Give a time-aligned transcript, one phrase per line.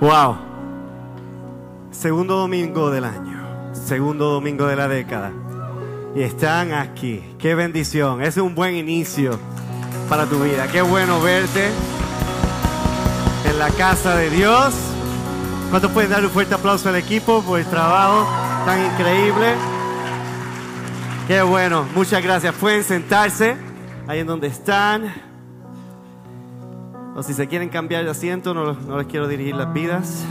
[0.00, 0.36] Wow.
[1.90, 5.32] Segundo domingo del año, segundo domingo de la década.
[6.14, 7.34] Y están aquí.
[7.38, 8.22] Qué bendición.
[8.22, 9.38] Es un buen inicio
[10.08, 10.68] para tu vida.
[10.68, 11.70] Qué bueno verte
[13.44, 14.72] en la casa de Dios.
[15.70, 18.28] ¿Cuántos pueden dar un fuerte aplauso al equipo por el trabajo
[18.64, 19.54] tan increíble?
[21.26, 21.86] Qué bueno.
[21.94, 22.54] Muchas gracias.
[22.54, 23.56] Pueden sentarse
[24.06, 25.27] ahí en donde están.
[27.18, 30.24] O si se quieren cambiar de asiento, no, no les quiero dirigir las vidas.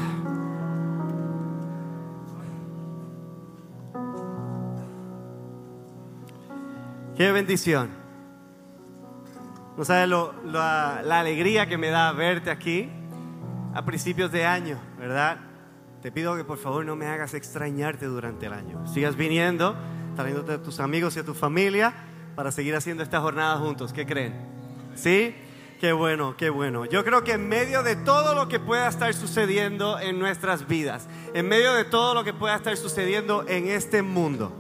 [7.16, 7.90] Qué bendición.
[9.78, 12.90] No sabes lo- la, la alegría que me da verte aquí
[13.74, 15.38] a principios de año, ¿verdad?
[16.02, 18.86] Te pido que por favor no me hagas extrañarte durante el año.
[18.88, 19.76] Sigas viniendo,
[20.16, 21.94] trayéndote a tus amigos y a tu familia
[22.36, 23.94] para seguir haciendo esta jornada juntos.
[23.94, 24.34] ¿Qué creen?
[24.96, 25.36] ¿Sí?
[25.80, 26.86] Qué bueno, qué bueno.
[26.86, 31.08] Yo creo que en medio de todo lo que pueda estar sucediendo en nuestras vidas,
[31.36, 34.52] en medio de todo lo que pueda estar sucediendo en este mundo,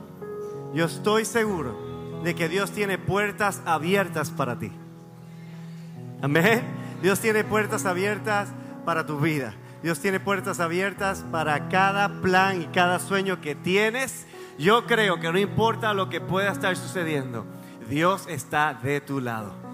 [0.76, 4.72] yo estoy seguro de que Dios tiene puertas abiertas para ti.
[6.22, 6.62] Amén.
[7.02, 8.50] Dios tiene puertas abiertas
[8.86, 9.56] para tu vida.
[9.81, 14.28] Dios tiene puertas abiertas para cada plan y cada sueño que tienes.
[14.59, 17.46] Yo creo que no importa lo que pueda estar sucediendo,
[17.90, 19.68] Dios está de tu lado.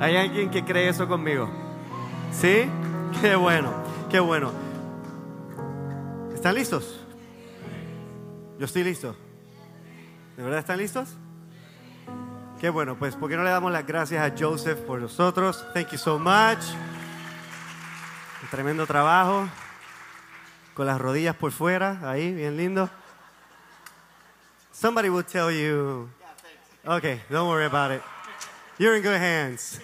[0.00, 1.48] ¿Hay alguien que cree eso conmigo?
[2.32, 2.68] ¿Sí?
[3.20, 3.72] Qué bueno,
[4.10, 4.52] qué bueno.
[6.34, 7.00] ¿Están listos?
[8.58, 9.14] Yo estoy listo.
[10.36, 11.10] ¿De verdad están listos?
[12.60, 15.64] Qué bueno, pues ¿por qué no le damos las gracias a Joseph por nosotros?
[15.74, 16.64] Thank you so much.
[18.42, 19.48] Un tremendo trabajo.
[20.74, 22.90] Con las rodillas por fuera, ahí, bien lindo.
[24.72, 26.08] Somebody will tell you.
[26.84, 28.02] Okay, don't worry about it.
[28.76, 29.80] You're in good hands.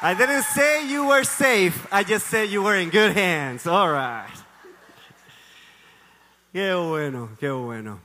[0.00, 1.86] I didn't say you were safe.
[1.92, 3.66] I just said you were in good hands.
[3.66, 4.32] All right.
[6.52, 8.00] Qué bueno, qué bueno.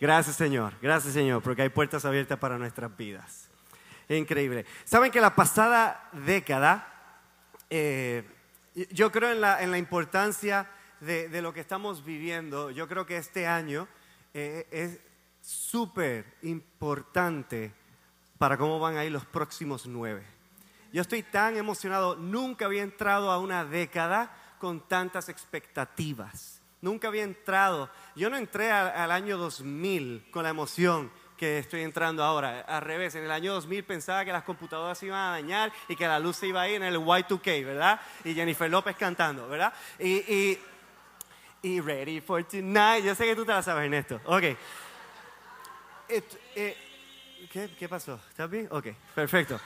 [0.00, 3.48] Gracias Señor, gracias Señor, porque hay puertas abiertas para nuestras vidas.
[4.08, 4.64] Increíble.
[4.84, 6.88] Saben que la pasada década,
[7.68, 8.24] eh,
[8.90, 10.66] yo creo en la, en la importancia
[11.00, 12.70] de, de lo que estamos viviendo.
[12.70, 13.86] Yo creo que este año
[14.32, 14.98] eh, es
[15.42, 17.74] súper importante
[18.38, 20.24] para cómo van a ir los próximos nueve.
[20.92, 26.60] Yo estoy tan emocionado, nunca había entrado a una década con tantas expectativas.
[26.80, 32.24] Nunca había entrado, yo no entré al, año 2000 con la emoción que estoy entrando
[32.24, 32.60] ahora.
[32.60, 35.96] Al revés, en el año 2000 pensaba que las computadoras se iban a dañar y
[35.96, 38.00] que la luz se iba a ir en el Y2K, ¿verdad?
[38.24, 39.72] Y Jennifer López cantando, ¿verdad?
[39.98, 40.60] Y, y,
[41.62, 44.20] y Ready for Tonight, yo sé que tú te la sabes, Ernesto.
[44.24, 44.44] Ok.
[46.12, 48.20] Et- eh, ¿qué, ¿Qué pasó?
[48.28, 48.68] ¿Estás bien?
[48.70, 49.58] Ok, perfecto.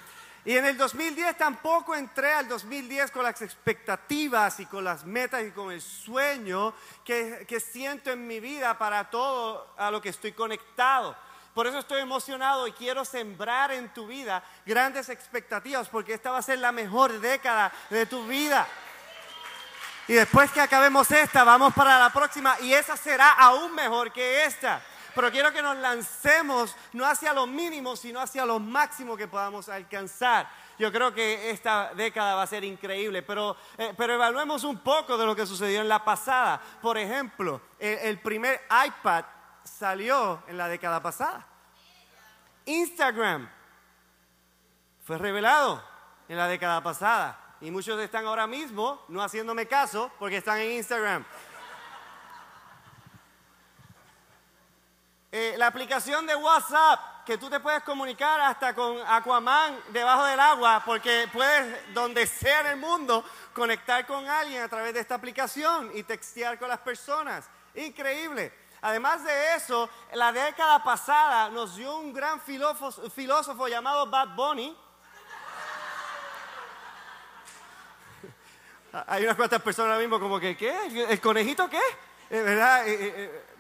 [0.45, 5.43] Y en el 2010 tampoco entré al 2010 con las expectativas y con las metas
[5.43, 6.73] y con el sueño
[7.05, 11.17] que, que siento en mi vida para todo a lo que estoy conectado.
[11.53, 16.39] Por eso estoy emocionado y quiero sembrar en tu vida grandes expectativas porque esta va
[16.39, 18.69] a ser la mejor década de tu vida.
[20.07, 24.45] Y después que acabemos esta, vamos para la próxima y esa será aún mejor que
[24.45, 24.81] esta.
[25.17, 29.67] Pero quiero que nos lancemos no hacia lo mínimo, sino hacia lo máximo que podamos
[29.71, 30.47] alcanzar.
[30.79, 35.17] Yo creo que esta década va a ser increíble, pero, eh, pero evaluemos un poco
[35.17, 36.61] de lo que sucedió en la pasada.
[36.83, 39.25] Por ejemplo, el, el primer iPad
[39.65, 41.47] salió en la década pasada.
[42.67, 43.49] Instagram
[45.03, 45.83] fue revelado
[46.29, 47.41] en la década pasada.
[47.63, 51.25] Y muchos están ahora mismo no haciéndome caso porque están en Instagram.
[55.39, 60.41] Eh, la aplicación de WhatsApp, que tú te puedes comunicar hasta con Aquaman debajo del
[60.41, 65.15] agua, porque puedes, donde sea en el mundo, conectar con alguien a través de esta
[65.15, 67.51] aplicación y textear con las personas.
[67.75, 68.51] Increíble.
[68.81, 74.75] Además de eso, la década pasada nos dio un gran filósofo, filósofo llamado Bad Bunny.
[79.07, 81.07] Hay unas cuantas personas ahora mismo como que, ¿qué?
[81.11, 81.83] ¿El conejito qué?
[82.31, 82.87] Eh, ¿Verdad?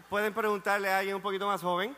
[0.08, 1.97] Pueden preguntarle a alguien un poquito más joven.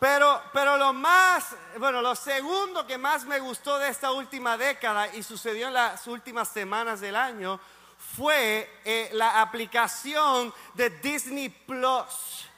[0.00, 5.08] Pero, pero lo más, bueno, lo segundo que más me gustó de esta última década
[5.14, 7.58] y sucedió en las últimas semanas del año
[8.16, 12.50] fue eh, la aplicación de Disney Plus.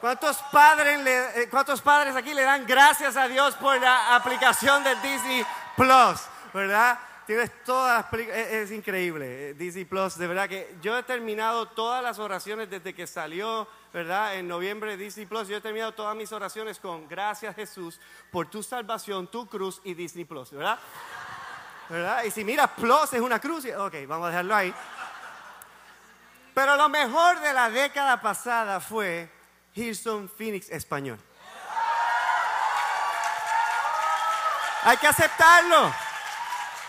[0.00, 4.82] ¿Cuántos padres, le- eh, ¿Cuántos padres aquí le dan gracias a Dios por la aplicación
[4.82, 5.46] de Disney
[5.76, 6.20] Plus?
[6.52, 6.98] ¿Verdad?
[7.26, 9.50] Tienes todas las películas, es, increíble.
[9.50, 13.68] eh, Disney Plus, de verdad que yo he terminado todas las oraciones desde que salió,
[13.92, 14.36] ¿verdad?
[14.36, 18.62] En noviembre Disney Plus, yo he terminado todas mis oraciones con gracias Jesús por tu
[18.62, 20.78] salvación, tu cruz y Disney Plus, ¿verdad?
[21.88, 22.24] ¿verdad?
[22.24, 23.66] Y si miras plus es una cruz.
[23.76, 24.74] Ok, vamos a dejarlo ahí.
[26.54, 29.30] Pero lo mejor de la década pasada fue
[29.74, 31.18] Hilson Phoenix español.
[34.84, 35.92] Hay que aceptarlo.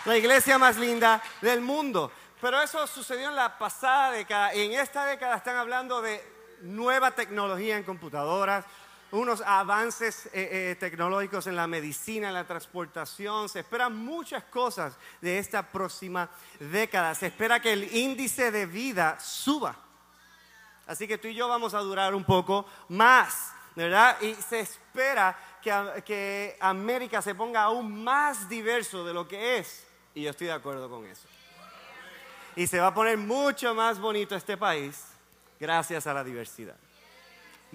[0.04, 2.12] La iglesia más linda del mundo.
[2.38, 4.52] Pero eso sucedió en la pasada década.
[4.52, 6.22] En esta década están hablando de
[6.60, 8.66] nueva tecnología en computadoras,
[9.12, 13.48] unos avances eh, eh, tecnológicos en la medicina, en la transportación.
[13.48, 16.28] Se esperan muchas cosas de esta próxima
[16.60, 17.14] década.
[17.14, 19.74] Se espera que el índice de vida suba.
[20.86, 24.20] Así que tú y yo vamos a durar un poco más, ¿verdad?
[24.20, 29.93] Y se espera que, que América se ponga aún más diverso de lo que es.
[30.14, 31.26] Y yo estoy de acuerdo con eso.
[32.56, 35.04] Y se va a poner mucho más bonito este país
[35.58, 36.76] gracias a la diversidad.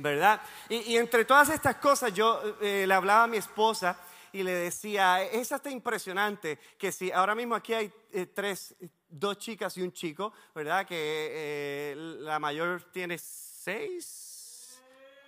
[0.01, 0.41] ¿verdad?
[0.69, 3.97] Y, entre todas estas cosas yo eh, le hablaba a mi esposa
[4.31, 8.75] y le decía, es hasta impresionante que si ahora mismo aquí hay eh, tres,
[9.09, 10.85] dos chicas y un chico, ¿verdad?
[10.85, 14.79] Que eh, la mayor tiene seis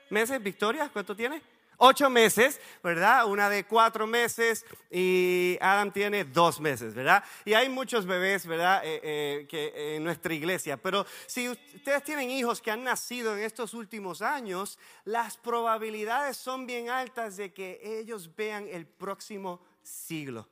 [0.09, 1.41] meses, Victoria, ¿cuánto tiene?
[1.83, 3.25] Ocho meses, ¿verdad?
[3.25, 7.23] Una de cuatro meses y Adam tiene dos meses, ¿verdad?
[7.43, 8.81] Y hay muchos bebés, ¿verdad?
[8.85, 10.77] Eh, eh, que, en nuestra iglesia.
[10.77, 16.67] Pero si ustedes tienen hijos que han nacido en estos últimos años, las probabilidades son
[16.67, 20.47] bien altas de que ellos vean el próximo siglo.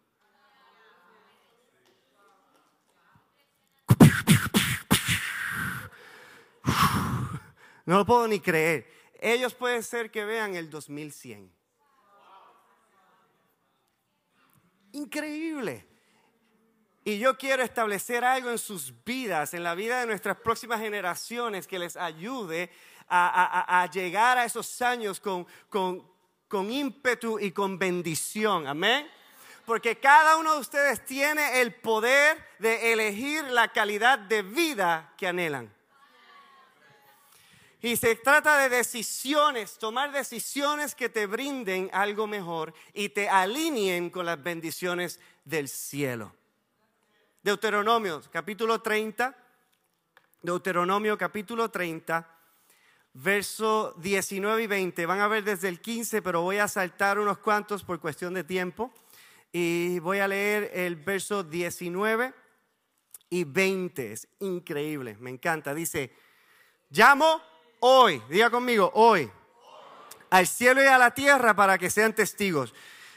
[7.85, 11.51] No lo puedo ni creer ellos puede ser que vean el 2100.
[14.93, 15.85] Increíble.
[17.03, 21.67] Y yo quiero establecer algo en sus vidas, en la vida de nuestras próximas generaciones,
[21.67, 22.71] que les ayude
[23.07, 28.67] a, llegar a esos años con, con ímpetu y con bendición.
[28.67, 29.09] Amén.
[29.65, 35.27] Porque cada uno de ustedes tiene el poder de elegir la calidad de vida que
[35.27, 35.78] anhelan.
[37.81, 44.09] Y se trata de decisiones, tomar decisiones que te brinden algo mejor y te alineen
[44.09, 46.35] con las bendiciones del cielo.
[47.41, 49.33] Deuteronomio capítulo 30,
[50.41, 52.27] Deuteronomio capítulo 30,
[53.13, 55.05] verso 19 y 20.
[55.05, 58.43] Van a ver desde el 15, pero voy a saltar unos cuantos por cuestión de
[58.43, 58.91] tiempo.
[59.53, 62.33] Y voy a leer el verso 19
[63.29, 64.11] y 20.
[64.11, 65.73] Es increíble, me encanta.
[65.73, 66.13] Dice,
[66.89, 67.41] llamo
[67.79, 69.29] hoy, diga conmigo, hoy,
[70.29, 72.73] al cielo y a la tierra para que sean testigos.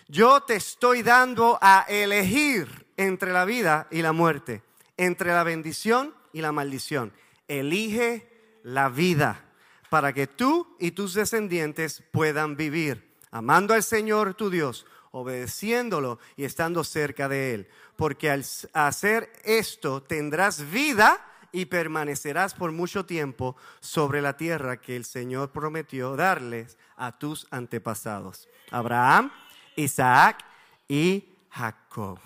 [0.08, 4.62] Yo te estoy dando a elegir entre la vida y la muerte,
[4.96, 7.12] entre la bendición y la maldición.
[7.48, 8.28] Elige
[8.62, 9.44] la vida
[9.90, 16.44] para que tú y tus descendientes puedan vivir, amando al Señor tu Dios, obedeciéndolo y
[16.44, 17.68] estando cerca de Él.
[17.96, 24.96] Porque al hacer esto tendrás vida y permanecerás por mucho tiempo sobre la tierra que
[24.96, 29.30] el Señor prometió darles a tus antepasados, Abraham,
[29.76, 30.44] Isaac
[30.88, 32.18] y Jacob.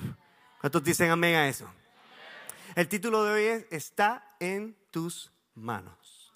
[0.61, 1.69] ¿Cuántos dicen amén a eso?
[2.75, 6.33] El título de hoy es Está en tus manos.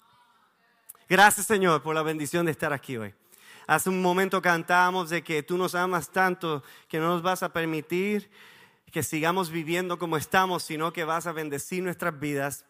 [1.07, 3.13] Gracias Señor por la bendición de estar aquí hoy.
[3.67, 7.53] Hace un momento cantábamos de que tú nos amas tanto que no nos vas a
[7.53, 8.29] permitir
[8.91, 12.65] que sigamos viviendo como estamos, sino que vas a bendecir nuestras vidas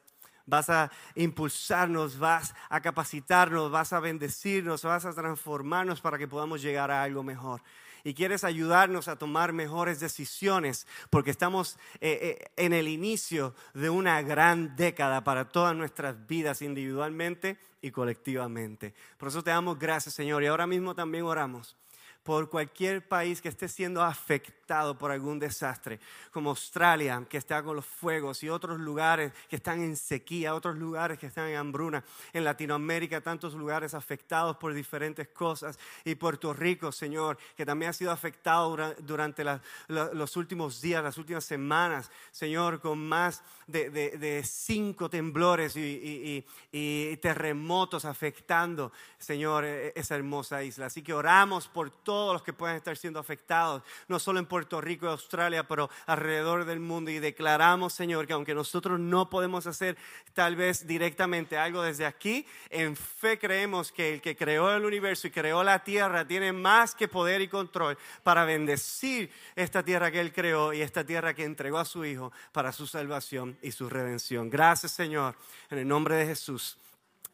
[0.45, 6.61] vas a impulsarnos, vas a capacitarnos, vas a bendecirnos, vas a transformarnos para que podamos
[6.61, 7.61] llegar a algo mejor.
[8.03, 13.89] Y quieres ayudarnos a tomar mejores decisiones porque estamos eh, eh, en el inicio de
[13.89, 18.93] una gran década para todas nuestras vidas individualmente y colectivamente.
[19.17, 20.41] Por eso te damos gracias, Señor.
[20.43, 21.75] Y ahora mismo también oramos
[22.23, 25.99] por cualquier país que esté siendo afectado por algún desastre,
[26.31, 30.77] como Australia, que está con los fuegos, y otros lugares que están en sequía, otros
[30.77, 36.53] lugares que están en hambruna, en Latinoamérica, tantos lugares afectados por diferentes cosas, y Puerto
[36.53, 39.43] Rico, Señor, que también ha sido afectado durante
[39.89, 48.05] los últimos días, las últimas semanas, Señor, con más de, cinco temblores y, y terremotos
[48.05, 50.85] afectando, Señor, e, esa hermosa isla.
[50.85, 54.45] Así que oramos por todo todos los que puedan estar siendo afectados, no solo en
[54.45, 57.09] Puerto Rico y Australia, pero alrededor del mundo.
[57.09, 59.95] Y declaramos, Señor, que aunque nosotros no podemos hacer
[60.33, 65.27] tal vez directamente algo desde aquí, en fe creemos que el que creó el universo
[65.27, 70.19] y creó la tierra tiene más que poder y control para bendecir esta tierra que
[70.19, 73.89] Él creó y esta tierra que entregó a su Hijo para su salvación y su
[73.89, 74.49] redención.
[74.49, 75.35] Gracias, Señor,
[75.69, 76.77] en el nombre de Jesús.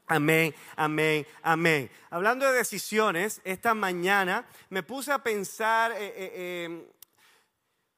[0.08, 1.92] Amén, amén, amén.
[2.10, 6.84] Hablando de decisiones, esta mañana me puse a pensar, eh, eh, em,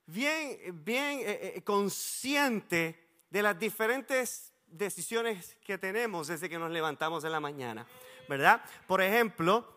[0.08, 7.24] bien, bien eh, eh, consciente de las diferentes decisiones que tenemos desde que nos levantamos
[7.24, 7.86] en la mañana,
[8.28, 8.62] ¿verdad?
[8.88, 9.68] Por ejemplo,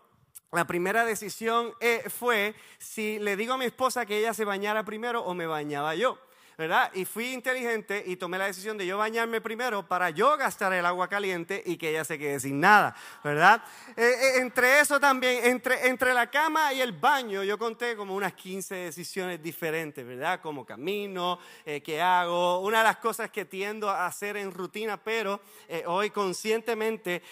[0.51, 4.83] la primera decisión eh, fue si le digo a mi esposa que ella se bañara
[4.83, 6.19] primero o me bañaba yo.
[6.57, 6.91] ¿Verdad?
[6.93, 10.85] Y fui inteligente y tomé la decisión de yo bañarme primero para yo gastar el
[10.85, 13.63] agua caliente y que ella se quede sin nada, ¿verdad?
[13.95, 18.15] Eh, eh, entre eso también, entre, entre la cama y el baño, yo conté como
[18.15, 20.41] unas 15 decisiones diferentes, ¿verdad?
[20.41, 24.97] Como camino, eh, qué hago, una de las cosas que tiendo a hacer en rutina,
[24.97, 25.41] pero
[25.85, 27.23] hoy conscientemente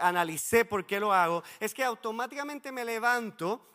[0.00, 3.66] analicé por qué lo hago, es que automáticamente me levanto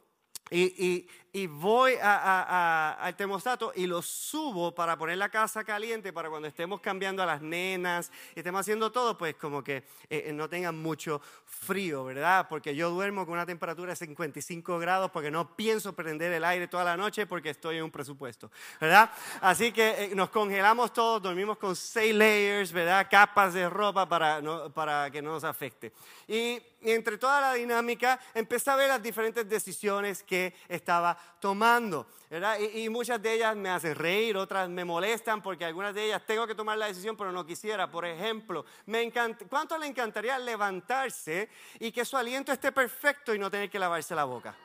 [0.52, 1.08] y
[1.48, 7.24] voy al termostato y lo subo para poner la casa caliente para cuando estemos cambiando
[7.24, 9.78] a las nenas y estemos haciendo todo, pues como que
[10.10, 12.48] eh, eh, no tengan mucho frío, ¿verdad?
[12.50, 16.68] Porque yo duermo con una temperatura de 55 grados porque no pienso prender el aire
[16.68, 19.10] toda la noche porque estoy en un presupuesto, ¿verdad?
[19.40, 23.08] Así que eh, nos congelamos todos, dormimos con seis layers, ¿verdad?
[23.10, 24.42] Capas de ropa para,
[24.74, 25.94] para que no nos afecte.
[26.28, 32.08] Y, y entre toda la dinámica empecé a ver las diferentes decisiones que estaba tomando.
[32.30, 32.60] ¿verdad?
[32.60, 36.48] Y, muchas de ellas me hacen reír, otras me molestan porque algunas de ellas tengo
[36.48, 37.92] que tomar la decisión, pero no quisiera.
[37.92, 41.50] Por ejemplo, me encanta, ¿cuánto le encantaría levantarse
[41.80, 44.56] y que su aliento esté perfecto y no tener que lavarse la boca?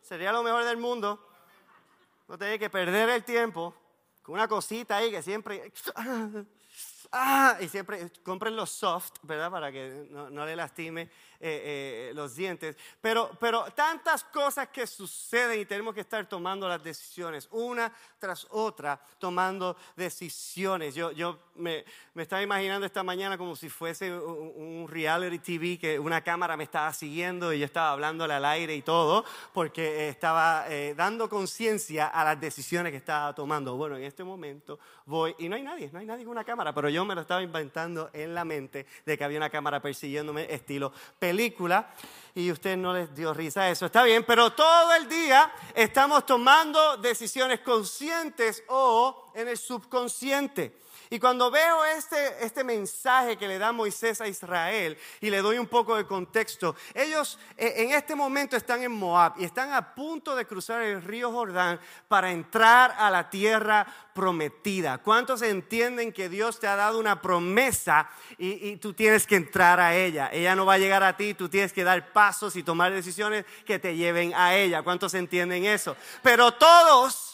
[0.00, 1.28] Sería lo mejor del mundo.
[2.28, 3.74] No tener que perder el tiempo
[4.22, 5.70] con una cosita ahí que siempre
[7.12, 9.50] ah, y siempre compren los soft, ¿verdad?
[9.50, 11.10] Para que no, no le lastime
[11.42, 12.76] eh, eh, los dientes.
[13.00, 18.46] Pero, pero tantas cosas que suceden y tenemos que estar tomando las decisiones, una tras
[18.50, 20.94] otra, tomando decisiones.
[20.94, 25.98] Yo, yo me, me estaba imaginando esta mañana como si fuese un, reality TV, que
[25.98, 30.66] una cámara me estaba siguiendo y yo estaba hablándole al aire y todo, porque estaba
[30.68, 33.76] eh, dando conciencia a las decisiones que estaba tomando.
[33.76, 36.74] Bueno, en este momento voy, y no hay nadie, no hay nadie con una cámara,
[36.74, 40.52] pero yo me lo estaba inventando en la mente de que había una cámara persiguiéndome
[40.52, 40.92] estilo
[42.34, 43.86] y usted no les dio risa a eso.
[43.86, 50.78] Está bien, pero todo el día estamos tomando decisiones conscientes o en el subconsciente.
[51.12, 55.58] Y cuando veo este, este mensaje que le da Moisés a Israel y le doy
[55.58, 59.92] un poco de contexto, ellos eh, en este momento están en Moab y están a
[59.92, 64.98] punto de cruzar el río Jordán para entrar a la tierra prometida.
[64.98, 69.80] ¿Cuántos entienden que Dios te ha dado una promesa y, y tú tienes que entrar
[69.80, 70.30] a ella?
[70.32, 73.44] Ella no va a llegar a ti, tú tienes que dar pasos y tomar decisiones
[73.66, 74.82] que te lleven a ella.
[74.82, 75.96] ¿Cuántos entienden eso?
[76.22, 77.29] Pero todos,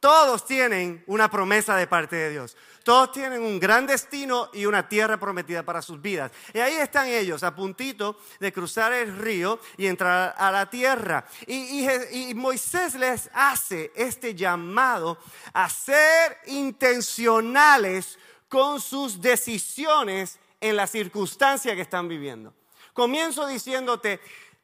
[0.00, 2.56] todos tienen una promesa de parte de Dios.
[2.82, 6.32] Todos tienen un gran destino y una tierra prometida para sus vidas.
[6.54, 11.26] Y ahí están ellos, a puntito de cruzar el río y entrar a la tierra.
[11.46, 15.18] Y, Moisés les hace este llamado
[15.52, 22.54] a ser intencionales con sus decisiones en la circunstancia que están viviendo.
[22.94, 24.20] Comienzo diciéndote,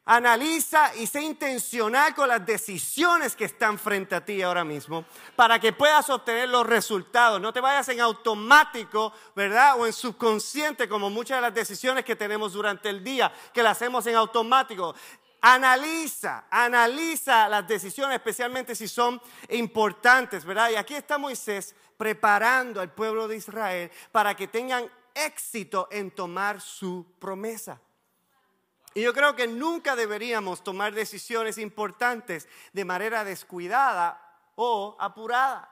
[0.08, 5.58] Analiza y sé intencional con las decisiones que están frente a ti ahora mismo para
[5.58, 7.40] que puedas obtener los resultados.
[7.40, 9.80] No te vayas en automático, ¿verdad?
[9.80, 13.78] O en subconsciente como muchas de las decisiones que tenemos durante el día, que las
[13.78, 14.94] hacemos en automático.
[15.40, 20.70] Analiza, analiza las decisiones, especialmente si son importantes, ¿verdad?
[20.70, 26.60] Y aquí está Moisés preparando al pueblo de Israel para que tengan éxito en tomar
[26.60, 27.80] su promesa.
[28.96, 34.18] Y yo creo que nunca deberíamos tomar decisiones importantes de manera descuidada
[34.54, 35.70] o apurada.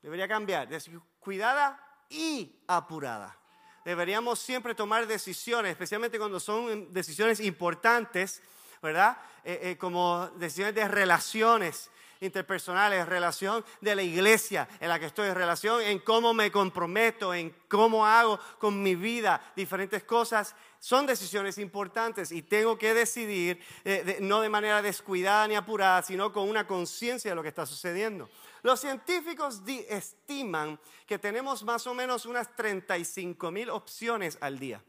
[0.00, 3.36] Debería cambiar, descuidada y apurada.
[3.84, 8.42] Deberíamos siempre tomar decisiones, especialmente cuando son decisiones importantes,
[8.80, 9.18] ¿verdad?
[9.44, 11.90] Eh, eh, como decisiones de relaciones
[12.24, 17.54] interpersonales, relación de la iglesia en la que estoy, relación en cómo me comprometo, en
[17.68, 20.54] cómo hago con mi vida diferentes cosas
[20.84, 26.30] son decisiones importantes y tengo que decidir eh, no de manera descuidada ni apurada, sino
[26.30, 28.28] con una conciencia de lo que está sucediendo.
[28.62, 34.82] Los científicos estiman que tenemos más o menos unas 35 mil opciones al día.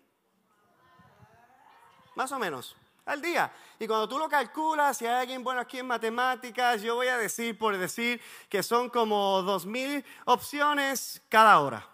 [2.15, 2.75] Más o menos
[3.05, 3.51] al día.
[3.79, 7.17] Y cuando tú lo calculas, si hay alguien bueno aquí en matemáticas, yo voy a
[7.17, 11.87] decir por decir que son como dos mil opciones cada hora.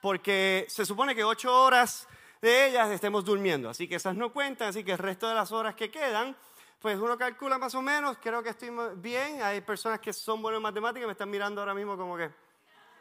[0.00, 2.08] Porque se supone que ocho horas
[2.40, 3.68] de ellas estemos durmiendo.
[3.68, 6.36] Así que esas no cuentan, así que el resto de las horas que quedan,
[6.80, 9.42] pues uno calcula más o menos, creo que estoy bien.
[9.42, 12.30] Hay personas que son buenas en matemáticas, me están mirando ahora mismo como que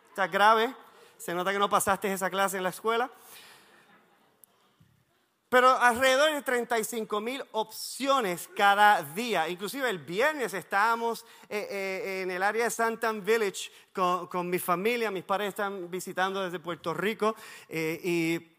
[0.10, 0.74] está grave.
[1.18, 3.10] Se nota que no pasaste esa clase en la escuela.
[5.50, 9.48] Pero alrededor de 35 mil opciones cada día.
[9.48, 15.10] Inclusive el viernes estábamos eh, eh, en el área de Santan Village con, mi familia.
[15.10, 17.36] Mis padres están visitando desde Puerto Rico
[17.70, 18.58] eh, y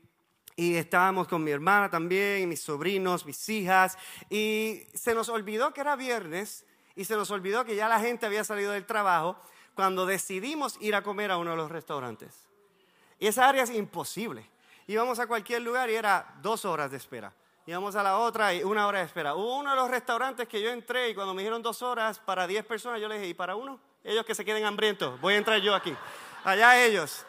[0.59, 3.97] y estábamos con mi hermana también, mis sobrinos, mis hijas,
[4.29, 6.67] y se nos olvidó que era viernes
[6.97, 9.41] y se nos olvidó que ya la gente había salido del trabajo
[9.75, 12.49] cuando decidimos ir a comer a uno de los restaurantes.
[13.21, 14.51] Y esa área es imposible.
[14.89, 17.31] Íbamos a cualquier lugar y era dos horas de espera.
[17.67, 19.35] Íbamos a la otra y una hora de espera.
[19.35, 22.47] Hubo uno de los restaurantes que yo entré y cuando me dijeron dos horas para
[22.47, 23.79] diez personas, yo le dije, ¿y para uno?
[24.03, 25.95] Ellos que se queden hambrientos, voy a entrar yo aquí.
[26.43, 27.27] Allá ellos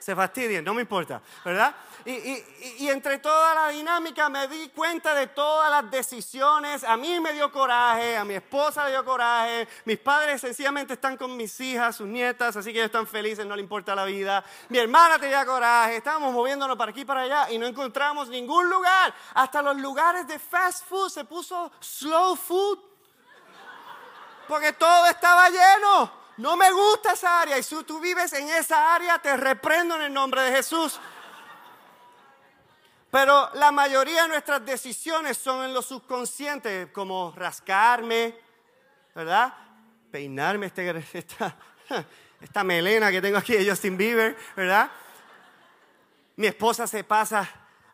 [0.00, 1.72] se fastidien, no me importa, ¿verdad?
[2.04, 6.84] Y, entre toda la dinámica me di cuenta de todas las decisiones.
[6.84, 9.68] A mí me dio coraje, a mi esposa le dio coraje.
[9.84, 13.54] Mis padres sencillamente están con mis hijas, sus nietas, así que ellos están felices, no
[13.54, 14.44] le importa la vida.
[14.68, 15.96] Mi hermana tenía coraje.
[15.96, 19.14] Estábamos moviéndonos para aquí y para allá y no encontramos ningún lugar.
[19.34, 22.78] Hasta los lugares de fast food se puso slow food.
[24.48, 26.22] Porque todo estaba lleno.
[26.38, 30.02] No me gusta esa área y si tú vives en esa área, te reprendo en
[30.02, 30.98] el nombre de Jesús.
[33.12, 38.34] Pero la mayoría de nuestras decisiones son en lo subconsciente, como rascarme,
[39.14, 39.52] ¿verdad?
[40.10, 41.54] Peinarme este, esta,
[42.40, 44.90] esta melena que tengo aquí de Justin Bieber, ¿verdad?
[46.36, 47.46] Mi esposa se pasa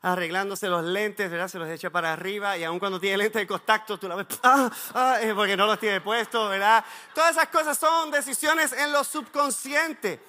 [0.03, 1.49] arreglándose los lentes, ¿verdad?
[1.49, 4.27] Se los echa para arriba y aun cuando tiene lentes de contacto, tú la ves,
[4.45, 4.71] ¡ah!
[4.95, 5.19] ¡ah!
[5.35, 6.85] porque no los tiene puestos, ¿verdad?
[7.13, 10.21] Todas esas cosas son decisiones en lo subconsciente.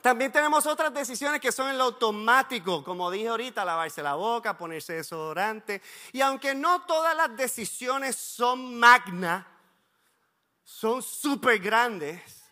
[0.00, 4.56] También tenemos otras decisiones que son en lo automático, como dije ahorita, lavarse la boca,
[4.56, 5.82] ponerse desodorante.
[6.12, 9.46] Y aunque no todas las decisiones son magna,
[10.64, 12.44] son súper grandes,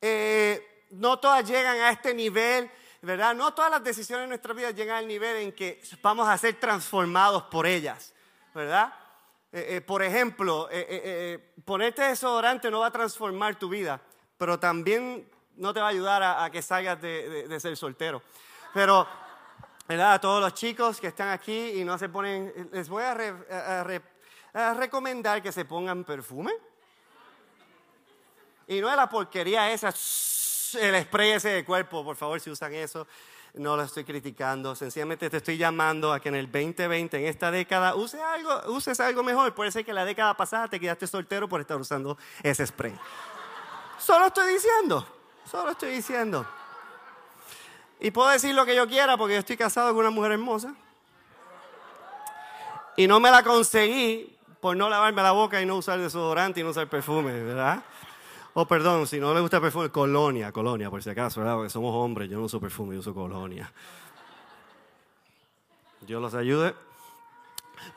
[0.00, 2.70] eh, no todas llegan a este nivel
[3.02, 3.34] ¿verdad?
[3.34, 6.60] No todas las decisiones en nuestra vida llegan al nivel en que vamos a ser
[6.60, 8.12] transformados por ellas,
[8.54, 8.92] ¿verdad?
[9.52, 10.68] Eh, eh, por ejemplo,
[11.64, 14.02] ponerte desodorante no va a transformar tu vida,
[14.36, 15.26] pero también
[15.60, 18.22] no te va a ayudar a, que salgas de, ser soltero.
[18.72, 19.06] Pero,
[19.86, 20.14] ¿verdad?
[20.14, 25.42] A todos los chicos que están aquí y no se ponen, les voy a, recomendar
[25.42, 26.52] que se pongan perfume.
[28.66, 29.92] Y no es la porquería esa
[30.78, 33.04] el spray ese de cuerpo, por favor, si usan eso,
[33.54, 34.76] no lo estoy criticando.
[34.76, 38.98] Sencillamente te estoy llamando a que en el 2020, en esta década, uses algo, uses
[39.00, 39.52] algo mejor.
[39.54, 42.96] Puede ser que la década pasada te quedaste soltero por estar usando ese spray.
[43.98, 46.46] Solo estoy diciendo, solo estoy diciendo.
[48.00, 50.74] Y puedo decir lo que yo quiera porque yo estoy casado con una mujer hermosa.
[52.96, 56.62] Y no me la conseguí por no lavarme la boca y no usar desodorante y
[56.62, 57.82] no usar perfume, ¿verdad?
[58.54, 61.56] Oh, perdón, si no le gusta perfume, colonia, colonia, por si acaso, ¿verdad?
[61.56, 63.72] Porque somos hombres, yo no uso perfume, yo uso colonia.
[66.00, 66.74] Dios los ayude.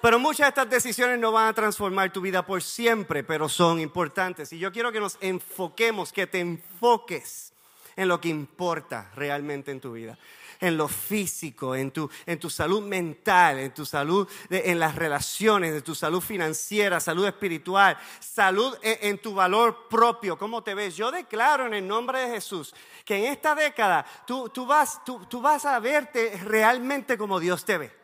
[0.01, 3.79] Pero muchas de estas decisiones no van a transformar tu vida por siempre, pero son
[3.79, 4.51] importantes.
[4.53, 7.53] Y yo quiero que nos enfoquemos, que te enfoques
[7.95, 10.17] en lo que importa realmente en tu vida
[10.63, 15.73] en lo físico, en tu, en tu salud mental, en tu salud, en las relaciones,
[15.73, 20.95] en tu salud financiera, salud espiritual, salud en, tu valor propio, cómo te ves.
[20.95, 25.25] Yo declaro en el nombre de Jesús que en esta década tú, tú, vas, tú,
[25.25, 28.02] tú vas a verte realmente como Dios te ve.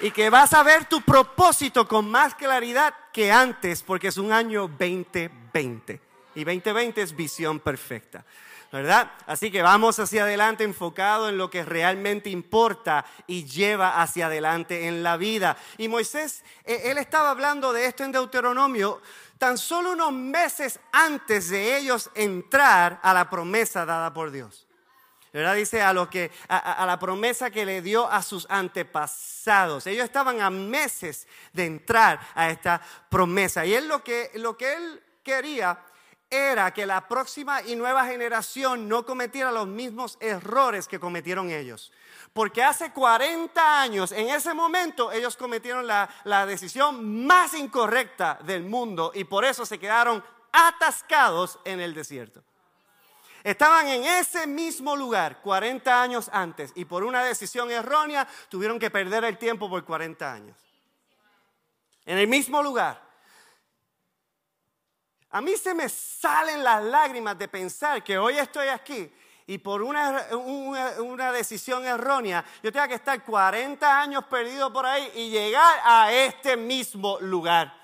[0.00, 4.32] Y que vas a ver tu propósito con más claridad que antes, porque es un
[4.32, 6.00] año 2020.
[6.34, 8.24] Y 2020 es visión perfecta.
[8.72, 9.10] ¿verdad?
[9.26, 14.86] Así que vamos hacia adelante enfocado en lo que realmente importa y lleva hacia adelante
[14.86, 15.56] en la vida.
[15.76, 19.02] Y Moisés, eh, él estaba hablando de esto en Deuteronomio
[19.38, 24.66] tan solo unos meses antes de ellos entrar a la promesa dada por Dios.
[25.32, 25.54] ¿Verdad?
[25.54, 29.86] Dice a, lo que, a, la promesa que le dio a sus antepasados.
[29.86, 33.64] Ellos estaban a meses de entrar a esta promesa.
[33.64, 35.78] Y él lo que, lo que él quería
[36.28, 41.92] era que la próxima y nueva generación no cometiera los mismos errores que cometieron ellos.
[42.32, 48.62] Porque hace 40 años, en ese momento, ellos cometieron la, la decisión más incorrecta del
[48.62, 52.44] mundo y por eso se quedaron atascados en el desierto.
[53.42, 58.90] Estaban en ese mismo lugar 40 años antes y por una decisión errónea tuvieron que
[58.90, 60.56] perder el tiempo por 40 años.
[62.04, 63.00] En el mismo lugar.
[65.30, 69.10] A mí se me salen las lágrimas de pensar que hoy estoy aquí
[69.46, 75.10] y por una, una, decisión errónea yo tenga que estar 40 años perdido por ahí
[75.14, 77.79] y llegar a este mismo lugar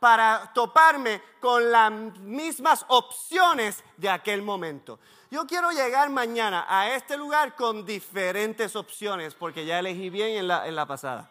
[0.00, 4.98] para toparme con las mismas opciones de aquel momento.
[5.30, 10.48] yo quiero llegar mañana a este lugar con diferentes opciones, porque ya elegí bien en
[10.48, 11.30] la, en la pasada.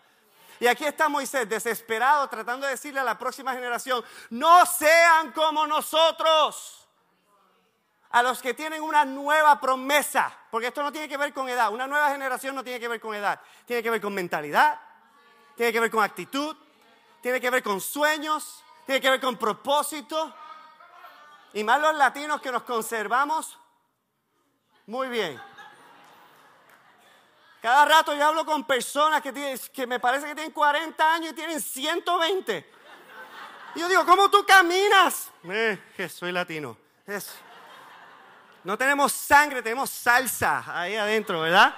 [0.59, 5.67] Y aquí está Moisés, desesperado, tratando de decirle a la próxima generación, no sean como
[5.67, 6.87] nosotros.
[8.09, 11.71] A los que tienen una nueva promesa, porque esto no tiene que ver con edad,
[11.71, 14.79] una nueva generación no tiene que ver con edad, tiene que ver con mentalidad,
[15.55, 16.55] tiene que ver con actitud,
[17.27, 20.33] tiene que ver con sueños, tiene que ver con propósito.
[21.51, 23.59] Y más los latinos que nos conservamos
[24.85, 25.37] muy bien.
[27.61, 31.35] Cada rato yo hablo con personas que, que me parece que tienen 40 años y
[31.35, 32.71] tienen 120.
[33.75, 35.29] Y yo digo, ¿cómo tú caminas?
[35.43, 36.77] Eh, que soy latino.
[38.63, 41.75] No tenemos sangre, tenemos salsa ahí adentro, ¿verdad?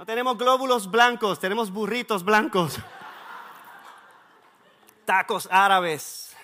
[0.00, 2.78] No tenemos glóbulos blancos, tenemos burritos blancos.
[5.04, 6.34] Tacos árabes,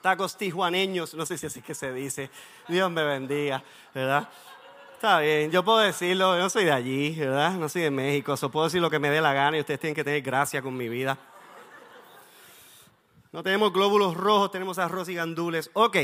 [0.00, 2.30] tacos tijuaneños, no sé si así que se dice.
[2.68, 4.30] Dios me bendiga, ¿verdad?
[4.94, 7.52] Está bien, yo puedo decirlo, yo no soy de allí, ¿verdad?
[7.52, 9.80] No soy de México, so puedo decir lo que me dé la gana y ustedes
[9.80, 11.18] tienen que tener gracia con mi vida.
[13.30, 15.68] No tenemos glóbulos rojos, tenemos arroz y gandules.
[15.74, 15.98] Ok.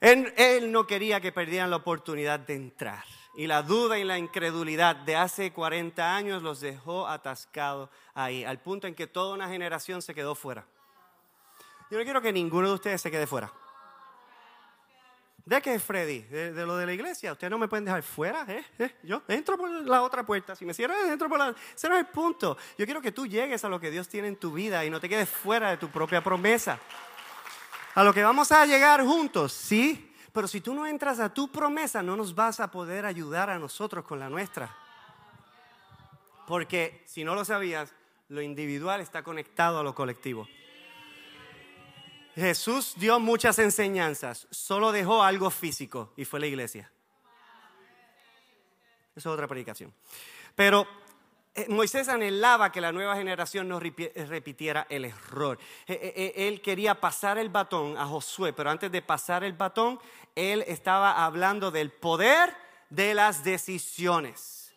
[0.00, 4.96] él no quería que perdieran la oportunidad de entrar y la duda y la incredulidad
[4.96, 10.02] de hace 40 años los dejó atascados ahí, al punto en que toda una generación
[10.02, 10.66] se quedó fuera.
[11.88, 13.52] Yo no quiero que ninguno de ustedes se quede fuera.
[15.44, 16.22] ¿De qué, Freddy?
[16.22, 17.30] ¿De, lo de la iglesia.
[17.30, 18.44] Ustedes no me pueden dejar fuera.
[18.48, 18.64] ¿eh?
[18.76, 18.96] ¿Eh?
[19.04, 20.56] Yo entro por la otra puerta.
[20.56, 21.54] Si me cierran, entro por la...
[21.76, 22.58] Ese no es el punto.
[22.76, 24.98] Yo quiero que tú llegues a lo que Dios tiene en tu vida y no
[24.98, 26.80] te quedes fuera de tu propia promesa.
[27.94, 31.50] A lo que vamos a llegar juntos, sí, pero si tú no entras a tu
[31.50, 34.76] promesa, no nos vas a poder ayudar a nosotros con la nuestra.
[36.46, 37.92] Porque si no lo sabías,
[38.28, 40.48] lo individual está conectado a lo colectivo.
[42.34, 46.90] Jesús dio muchas enseñanzas, solo dejó algo físico y fue la iglesia.
[49.16, 49.92] Eso es otra predicación.
[50.54, 50.86] Pero
[51.68, 55.58] Moisés anhelaba que la nueva generación no repitiera el error.
[55.86, 59.98] Eh, eh, él quería pasar el batón a Josué, pero antes de pasar el batón,
[60.34, 62.54] él estaba hablando del poder
[62.90, 64.72] de las decisiones.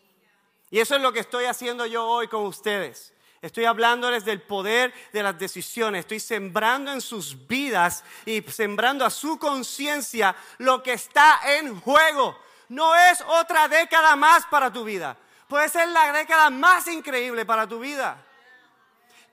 [0.70, 3.12] Y eso es lo que estoy haciendo yo hoy con ustedes.
[3.42, 6.00] Estoy hablándoles del poder de las decisiones.
[6.00, 12.38] Estoy sembrando en sus vidas y sembrando a su conciencia lo que está en juego.
[12.68, 15.18] No es otra década más para tu vida
[15.52, 18.16] puede ser la década más increíble para tu vida.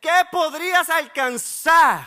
[0.01, 2.05] ¿Qué podrías alcanzar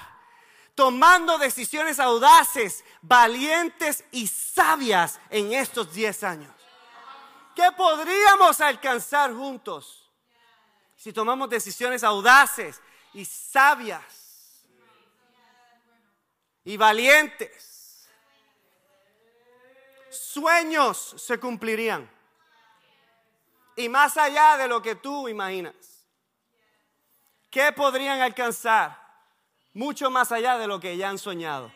[0.74, 6.52] tomando decisiones audaces, valientes y sabias en estos 10 años?
[7.56, 10.06] ¿Qué podríamos alcanzar juntos
[10.94, 12.82] si tomamos decisiones audaces
[13.14, 14.62] y sabias
[16.66, 18.06] y valientes?
[20.10, 22.21] Sueños se cumplirían
[23.76, 25.74] y más allá de lo que tú imaginas.
[27.50, 29.00] ¿Qué podrían alcanzar?
[29.74, 31.72] Mucho más allá de lo que ya han soñado.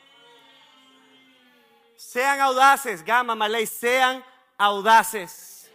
[1.97, 4.25] Sean audaces, Gama, Malay, sean
[4.59, 5.71] audaces.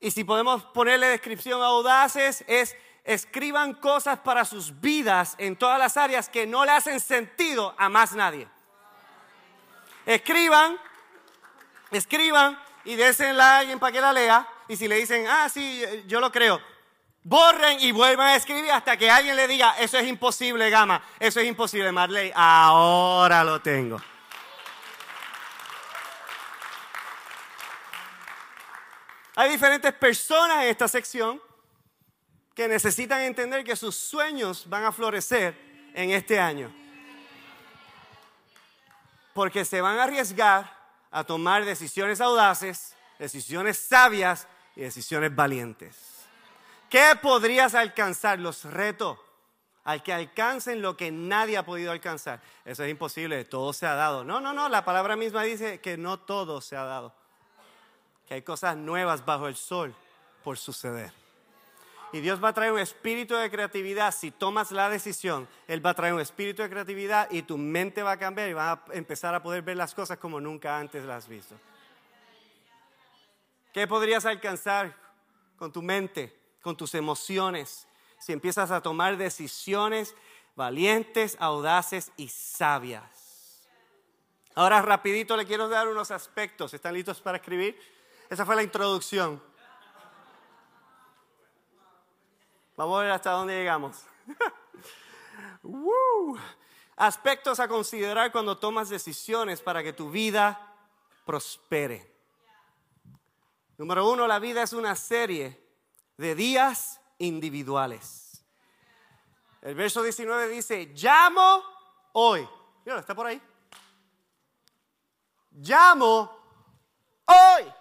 [0.00, 5.96] Y si podemos ponerle descripción audaces, es escriban cosas para sus vidas en todas las
[5.96, 8.48] áreas que no le hacen sentido a más nadie.
[10.06, 10.78] Escriban,
[11.90, 14.46] escriban y désenla a alguien para que la lea.
[14.68, 16.60] Y si le dicen, ah, sí, yo lo creo,
[17.22, 21.40] borren y vuelvan a escribir hasta que alguien le diga, eso es imposible, Gama, eso
[21.40, 24.00] es imposible, Marley, ahora lo tengo.
[29.36, 31.42] Hay diferentes personas en esta sección
[32.54, 36.72] que necesitan entender que sus sueños van a florecer en este año.
[39.32, 40.73] Porque se van a arriesgar
[41.14, 45.96] a tomar decisiones audaces, decisiones sabias y decisiones valientes.
[46.90, 48.40] ¿Qué podrías alcanzar?
[48.40, 49.16] Los retos
[49.84, 52.40] al que alcancen lo que nadie ha podido alcanzar.
[52.64, 54.24] Eso es imposible, todo se ha dado.
[54.24, 57.14] No, no, no, la palabra misma dice que no todo se ha dado.
[58.26, 59.94] Que hay cosas nuevas bajo el sol
[60.42, 61.12] por suceder.
[62.14, 64.14] Y Dios va a traer un espíritu de creatividad.
[64.14, 68.04] Si tomas la decisión, Él va a traer un espíritu de creatividad y tu mente
[68.04, 71.04] va a cambiar y vas a empezar a poder ver las cosas como nunca antes
[71.04, 71.56] las has visto.
[73.72, 74.96] ¿Qué podrías alcanzar
[75.56, 77.88] con tu mente, con tus emociones,
[78.20, 80.14] si empiezas a tomar decisiones
[80.54, 83.68] valientes, audaces y sabias?
[84.54, 86.74] Ahora rapidito le quiero dar unos aspectos.
[86.74, 87.76] ¿Están listos para escribir?
[88.30, 89.42] Esa fue la introducción.
[92.76, 94.02] Vamos a ver hasta dónde llegamos.
[96.96, 100.74] Aspectos a considerar cuando tomas decisiones para que tu vida
[101.24, 102.12] prospere.
[103.76, 105.60] Número uno, la vida es una serie
[106.16, 108.44] de días individuales.
[109.62, 111.62] El verso 19 dice, llamo
[112.12, 112.48] hoy.
[112.84, 113.40] Mira, está por ahí.
[115.52, 116.38] Llamo
[117.26, 117.72] hoy,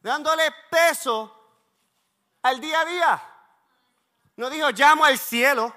[0.00, 1.30] dándole peso
[2.42, 3.33] al día a día.
[4.36, 5.74] No dijo llamo al cielo.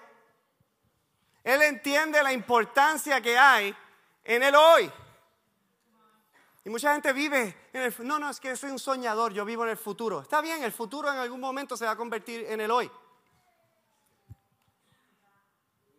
[1.43, 3.75] Él entiende la importancia que hay
[4.23, 4.91] en el hoy.
[6.65, 9.63] Y mucha gente vive en el no, no, es que soy un soñador, yo vivo
[9.63, 10.19] en el futuro.
[10.19, 12.91] Está bien, el futuro en algún momento se va a convertir en el hoy.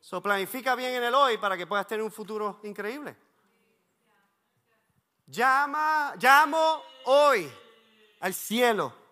[0.02, 3.16] So planifica bien en el hoy para que puedas tener un futuro increíble.
[5.26, 7.50] Llama, llamo hoy
[8.20, 9.07] al cielo.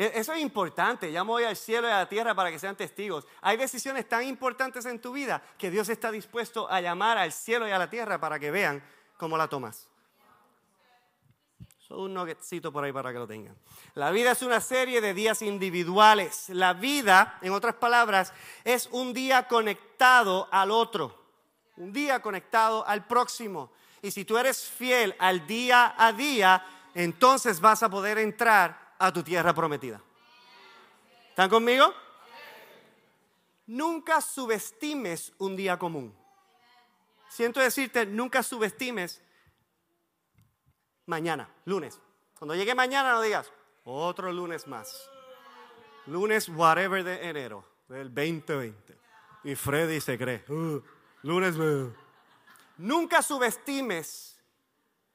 [0.00, 1.10] E, eso es importante.
[1.10, 3.26] Llamo hoy al cielo y a la tierra para que sean testigos.
[3.42, 7.68] Hay decisiones tan importantes en tu vida que Dios está dispuesto a llamar al cielo
[7.68, 8.82] y a la tierra para que vean
[9.18, 9.88] cómo la tomas.
[11.76, 13.54] Solo un nuggetcito por ahí para que lo tengan.
[13.92, 16.48] La vida es una serie de días individuales.
[16.48, 18.32] La vida, en otras palabras,
[18.64, 21.14] es un día conectado al otro.
[21.76, 23.70] Un día conectado al próximo.
[24.00, 29.12] Y si tú eres fiel al día a día, entonces vas a poder entrar a
[29.12, 30.00] tu tierra prometida.
[31.30, 31.92] ¿Están conmigo?
[33.66, 36.14] Nunca subestimes un día común.
[37.28, 39.22] Siento decirte, nunca subestimes
[41.06, 41.98] mañana, lunes.
[42.38, 43.50] Cuando llegue mañana no digas,
[43.84, 45.08] otro lunes más.
[46.06, 48.98] Lunes whatever de enero del 2020.
[49.44, 50.82] Y Freddy se cree, uh,
[51.22, 51.56] lunes...
[51.56, 51.92] Uh".
[52.76, 54.38] Nunca subestimes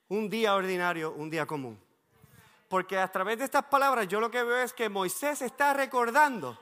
[0.07, 1.84] un día ordinario, un día común.
[2.75, 6.59] Porque a través de estas palabras yo lo que veo es que Moisés está recordando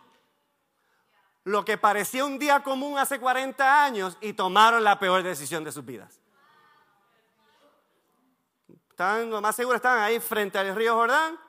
[1.43, 5.71] lo que parecía un día común hace 40 años y tomaron la peor decisión de
[5.71, 6.19] sus vidas.
[8.91, 11.39] Están, lo más seguro están ahí frente al río Jordán.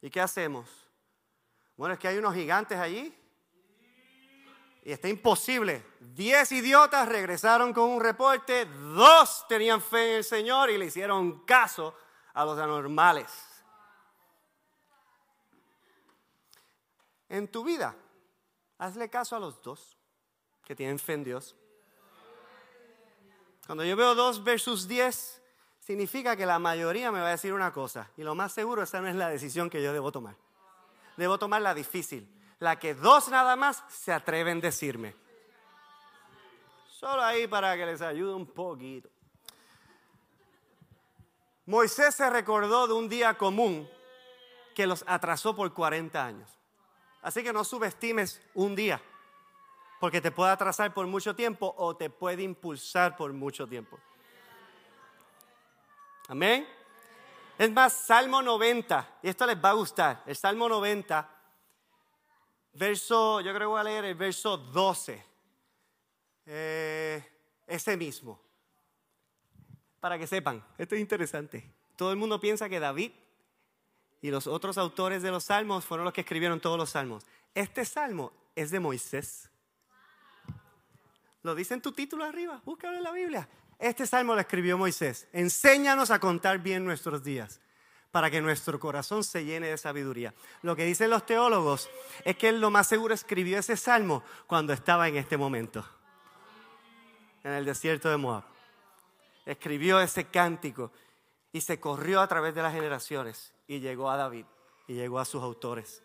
[0.00, 0.68] ¿Y qué hacemos?
[1.76, 3.16] Bueno, es que hay unos gigantes allí
[4.82, 5.86] y está imposible.
[6.00, 11.44] Diez idiotas regresaron con un reporte, dos tenían fe en el Señor y le hicieron
[11.44, 11.94] caso
[12.34, 13.30] a los anormales.
[17.28, 17.94] En tu vida,
[18.78, 19.96] hazle caso a los dos
[20.64, 21.56] que tienen fe en Dios.
[23.66, 25.40] Cuando yo veo dos versus diez,
[25.80, 28.10] significa que la mayoría me va a decir una cosa.
[28.16, 30.36] Y lo más seguro, esa no es la decisión que yo debo tomar.
[31.16, 32.28] Debo tomar la difícil
[32.62, 35.16] la que dos nada más se atreven a decirme.
[36.86, 39.10] Solo ahí para que les ayude un poquito.
[41.66, 43.88] Moisés se recordó de un día común
[44.74, 46.50] que los atrasó por 40 años.
[47.22, 49.00] Así que no subestimes un día,
[50.00, 53.98] porque te puede atrasar por mucho tiempo o te puede impulsar por mucho tiempo.
[56.28, 56.66] Amén.
[57.58, 61.28] Es más, Salmo 90, y esto les va a gustar, el Salmo 90
[62.72, 65.24] verso, yo creo que voy a leer el verso 12,
[66.46, 67.24] eh,
[67.66, 68.40] ese mismo,
[70.02, 71.64] para que sepan, esto es interesante.
[71.94, 73.12] Todo el mundo piensa que David
[74.20, 77.24] y los otros autores de los salmos fueron los que escribieron todos los salmos.
[77.54, 79.48] Este salmo es de Moisés.
[81.44, 83.48] Lo dice en tu título arriba, búscalo en la Biblia.
[83.78, 85.28] Este salmo lo escribió Moisés.
[85.32, 87.60] Enséñanos a contar bien nuestros días
[88.10, 90.34] para que nuestro corazón se llene de sabiduría.
[90.62, 91.88] Lo que dicen los teólogos
[92.24, 95.86] es que él lo más seguro escribió ese salmo cuando estaba en este momento,
[97.44, 98.51] en el desierto de Moab.
[99.44, 100.92] Escribió ese cántico
[101.52, 104.46] y se corrió a través de las generaciones y llegó a David
[104.86, 106.02] y llegó a sus autores.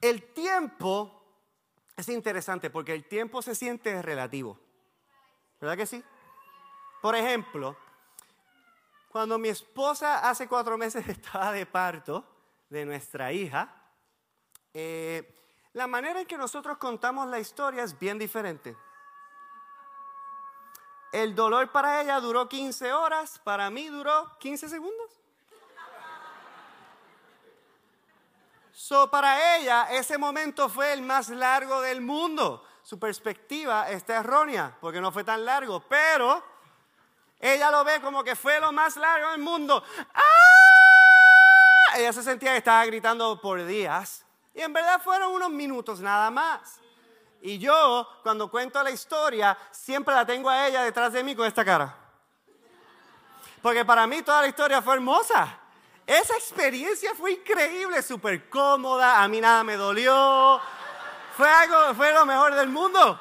[0.00, 1.22] El tiempo
[1.96, 4.58] es interesante porque el tiempo se siente relativo.
[5.60, 6.02] ¿Verdad que sí?
[7.00, 7.76] Por ejemplo,
[9.08, 12.24] cuando mi esposa hace cuatro meses estaba de parto
[12.68, 13.72] de nuestra hija,
[14.74, 15.38] eh,
[15.74, 18.76] la manera en que nosotros contamos la historia es bien diferente.
[21.12, 25.10] El dolor para ella duró 15 horas, para mí duró 15 segundos.
[28.72, 32.66] So, para ella ese momento fue el más largo del mundo.
[32.82, 36.42] Su perspectiva está errónea porque no fue tan largo, pero
[37.38, 39.84] ella lo ve como que fue lo más largo del mundo.
[40.14, 40.22] ¡Ah!
[41.96, 44.24] Ella se sentía que estaba gritando por días.
[44.54, 46.81] Y en verdad fueron unos minutos nada más.
[47.44, 51.44] Y yo, cuando cuento la historia, siempre la tengo a ella detrás de mí con
[51.44, 51.92] esta cara.
[53.60, 55.58] Porque para mí toda la historia fue hermosa.
[56.06, 60.60] Esa experiencia fue increíble, súper cómoda, a mí nada me dolió.
[61.36, 63.20] Fue algo, fue lo mejor del mundo.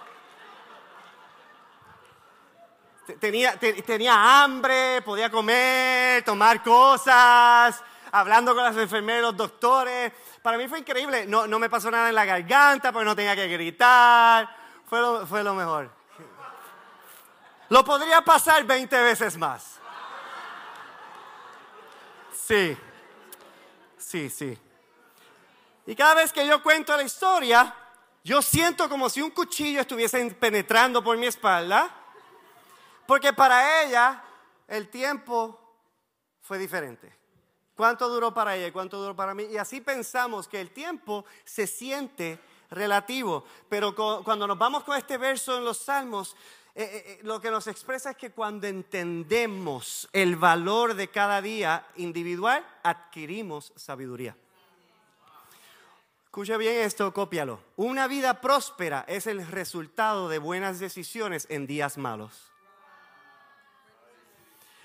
[3.20, 10.14] Tenía, tenía hambre, podía comer, tomar cosas, hablando con las enfermeras, los doctores.
[10.42, 11.26] Para mí fue increíble.
[11.28, 14.50] No, no me pasó nada en la garganta porque no tenía que gritar.
[14.86, 15.92] Fue lo, fue lo mejor.
[17.70, 19.80] Lo podría pasar 20 veces más.
[22.34, 22.78] Sí,
[23.98, 24.58] sí, sí.
[25.86, 27.74] Y cada vez que yo cuento la historia,
[28.24, 31.90] yo siento como si un cuchillo estuviese penetrando por mi espalda,
[33.08, 34.22] porque para ella
[34.68, 35.58] el tiempo
[36.42, 37.21] fue diferente.
[37.82, 39.46] ¿Cuánto duró para ella y cuánto duró para mí?
[39.46, 42.38] Y así pensamos que el tiempo se siente
[42.70, 46.36] relativo, pero cuando nos vamos con este verso en los Salmos,
[46.76, 51.42] eh, eh, eh, lo que nos expresa es que cuando entendemos el valor de cada
[51.42, 54.38] día individual, adquirimos sabiduría.
[56.26, 57.62] Escucha bien esto, cópialo.
[57.78, 62.51] Una vida próspera es el resultado de buenas decisiones en días malos.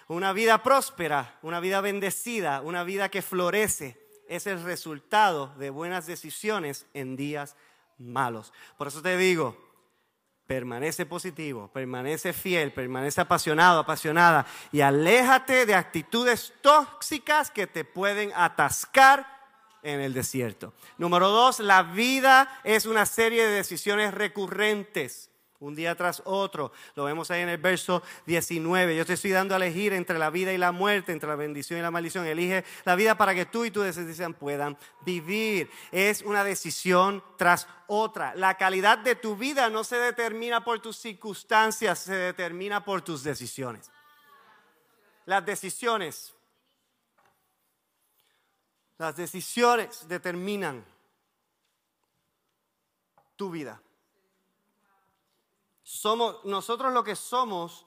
[0.08, 6.06] Una vida próspera, una vida bendecida, una vida que florece, es el resultado de buenas
[6.06, 7.56] decisiones en días
[7.98, 8.52] malos.
[8.76, 9.56] Por eso te digo,
[10.46, 18.32] permanece positivo, permanece fiel, permanece apasionado, apasionada y aléjate de actitudes tóxicas que te pueden
[18.34, 19.26] atascar
[19.82, 20.72] en el desierto.
[20.98, 26.72] Número dos, la vida es una serie de decisiones recurrentes un día tras otro.
[26.94, 28.96] Lo vemos ahí en el verso 19.
[28.96, 31.78] Yo te estoy dando a elegir entre la vida y la muerte, entre la bendición
[31.78, 32.26] y la maldición.
[32.26, 35.70] Elige la vida para que tú y tu descendencia puedan vivir.
[35.92, 38.34] Es una decisión tras otra.
[38.34, 43.22] La calidad de tu vida no se determina por tus circunstancias, se determina por tus
[43.22, 43.90] decisiones.
[45.24, 46.32] Las decisiones.
[48.98, 50.84] Las decisiones determinan
[53.36, 53.80] tu vida.
[55.86, 57.86] Somos, nosotros lo que somos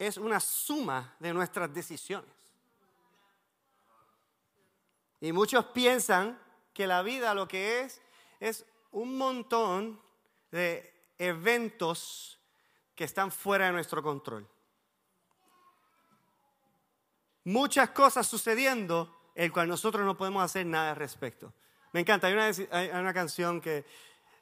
[0.00, 2.34] es una suma de nuestras decisiones.
[5.20, 6.36] Y muchos piensan
[6.72, 8.02] que la vida lo que es
[8.40, 10.00] es un montón
[10.50, 12.40] de eventos
[12.96, 14.48] que están fuera de nuestro control.
[17.44, 21.52] Muchas cosas sucediendo, el cual nosotros no podemos hacer nada al respecto.
[21.92, 23.84] Me encanta, hay una, hay una canción que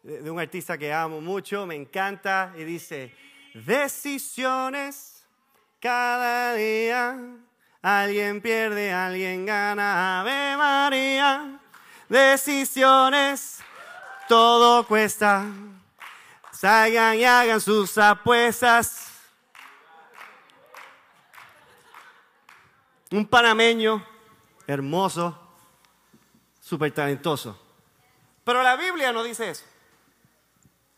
[0.03, 3.15] de un artista que amo mucho, me encanta, y dice,
[3.55, 5.25] decisiones
[5.81, 7.19] cada día,
[7.81, 11.61] alguien pierde, alguien gana, Ave María,
[12.09, 13.61] decisiones,
[14.29, 15.45] todo cuesta,
[16.53, 19.09] salgan y hagan sus apuestas.
[23.11, 24.05] Un panameño
[24.67, 25.38] hermoso,
[26.61, 27.61] súper talentoso.
[28.43, 29.72] Pero la Biblia no dice eso.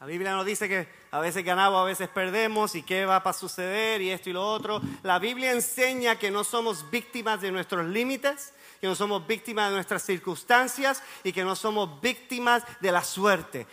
[0.04, 3.32] La Biblia nos dice que a veces ganamos, a veces perdemos y qué va a
[3.32, 4.82] suceder y esto y lo otro.
[5.02, 9.76] La Biblia enseña que no somos víctimas de nuestros límites, que no somos víctimas de
[9.76, 13.66] nuestras circunstancias y que no somos víctimas de la suerte.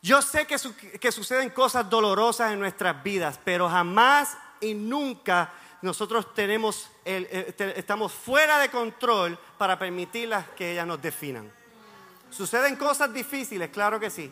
[0.00, 6.88] Yo sé que, suceden cosas dolorosas en nuestras vidas, pero jamás y nunca nosotros tenemos
[7.04, 11.52] eh, estamos fuera de control para permitirlas que ellas nos definan.
[12.30, 14.30] Suceden cosas difíciles, claro que sí.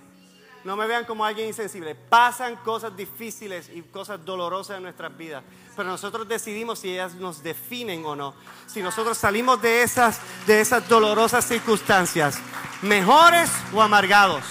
[0.65, 1.95] No me vean como alguien insensible.
[1.95, 5.43] Pasan cosas difíciles y cosas dolorosas en nuestras vidas.
[5.75, 8.35] Pero nosotros decidimos si ellas nos definen o no.
[8.67, 12.39] Si nosotros salimos de esas, de esas dolorosas circunstancias,
[12.83, 14.45] mejores o amargados,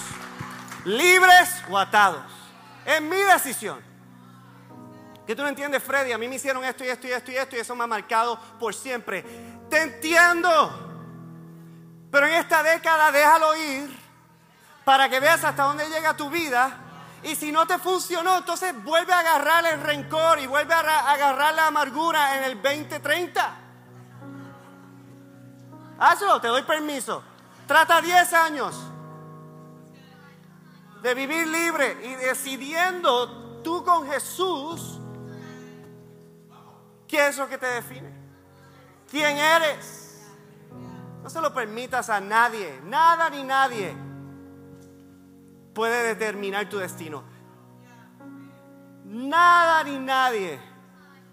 [0.84, 2.24] libres o atados.
[2.84, 3.80] Es mi decisión.
[5.26, 6.12] Que tú no entiendes, Freddy.
[6.12, 7.86] A mí me hicieron esto y esto y esto y esto y eso me ha
[7.86, 9.24] marcado por siempre.
[9.70, 10.88] Te entiendo.
[12.10, 14.01] Pero en esta década déjalo ir
[14.84, 16.78] para que veas hasta dónde llega tu vida.
[17.22, 21.54] Y si no te funcionó, entonces vuelve a agarrar el rencor y vuelve a agarrar
[21.54, 23.58] la amargura en el 2030.
[26.00, 27.22] Hazlo, te doy permiso.
[27.66, 28.76] Trata 10 años
[31.00, 34.98] de vivir libre y decidiendo tú con Jesús
[37.06, 38.12] qué es lo que te define.
[39.08, 40.26] ¿Quién eres?
[41.22, 44.11] No se lo permitas a nadie, nada ni nadie
[45.74, 47.22] puede determinar tu destino.
[49.04, 50.58] Nada ni nadie,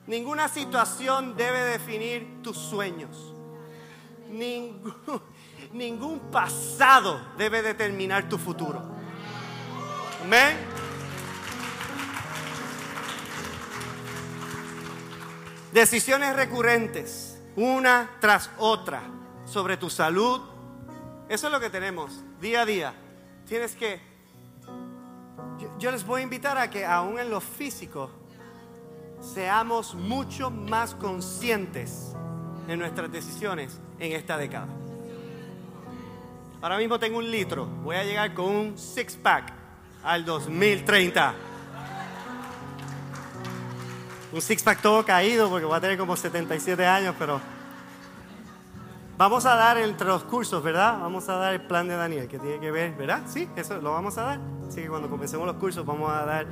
[0.07, 3.33] ninguna situación debe definir tus sueños.
[5.73, 8.83] Ningún, pasado debe determinar tu futuro.
[10.23, 10.57] Amén.
[15.71, 17.41] Decisiones recurrentes.
[17.55, 19.01] una tras otra,
[19.45, 20.41] sobre tu salud.
[21.27, 22.93] Eso es lo que tenemos día a día.
[23.47, 24.08] Tienes que...
[25.79, 28.09] Yo, les voy a invitar a que aún en lo físico
[29.21, 32.13] seamos mucho más conscientes
[32.67, 34.67] de nuestras decisiones en esta década.
[36.61, 39.53] Ahora mismo tengo un litro, voy a llegar con un six pack
[40.03, 41.33] al 2030.
[44.33, 47.39] Un six pack todo caído porque voy a tener como 77 años, pero
[49.19, 50.97] vamos a dar entre los cursos, ¿verdad?
[51.01, 53.23] Vamos a dar el plan de Daniel que tiene que ver, ¿verdad?
[53.27, 54.39] Sí, eso lo vamos a dar.
[54.65, 56.47] Así que cuando comencemos los cursos vamos a dar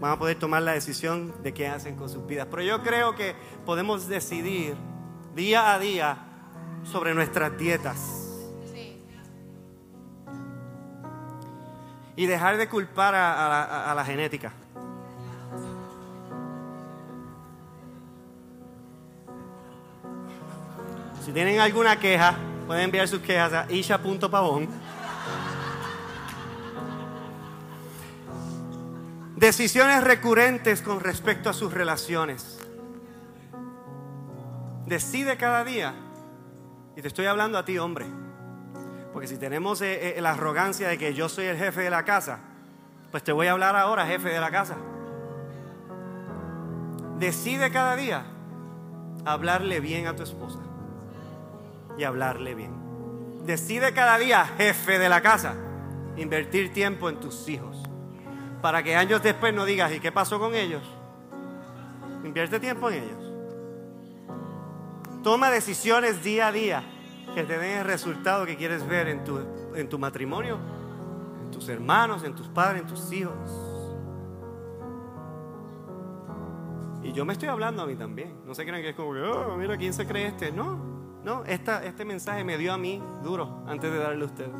[0.00, 2.48] van a poder tomar la decisión de qué hacen con sus vidas.
[2.50, 4.74] Pero yo creo que podemos decidir
[5.36, 6.18] día a día
[6.82, 8.26] sobre nuestras dietas.
[12.16, 14.52] Y dejar de culpar a, la, genética.
[21.30, 22.34] Si tienen alguna queja,
[22.66, 24.68] pueden enviar sus quejas a isha.pavón
[29.36, 32.58] Decisiones recurrentes con respecto a sus relaciones.
[34.86, 35.94] Decide cada día.
[36.96, 38.06] Y te estoy hablando a ti, hombre.
[39.12, 42.04] Porque si tenemos eh, eh, la arrogancia de que yo soy el jefe de la
[42.04, 42.40] casa,
[43.12, 44.76] pues te voy a hablar ahora, jefe de la casa.
[47.20, 48.24] Decide cada día
[49.24, 50.58] hablarle bien a tu esposa
[51.98, 52.72] y hablarle bien.
[53.44, 55.54] Decide cada día, jefe de la casa,
[56.16, 57.90] invertir tiempo en tus hijos
[58.60, 60.82] para que años después no digas, ¿y qué pasó con ellos?
[62.24, 63.32] Invierte tiempo en ellos.
[65.22, 66.82] Toma decisiones día a día
[67.34, 69.38] que te den el resultado que quieres ver en tu,
[69.74, 70.58] en tu matrimonio,
[71.42, 73.36] en tus hermanos, en tus padres, en tus hijos.
[77.02, 78.40] Y yo me estoy hablando a mí también.
[78.46, 80.52] No se crean que es como que, oh, mira, ¿quién se cree este?
[80.52, 80.78] No,
[81.24, 84.50] no, esta, este mensaje me dio a mí duro antes de darle a usted.